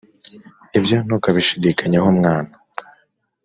ibyo 0.77 0.97
ntukabishidikanyeho 1.05 2.07
mwana 2.19 2.53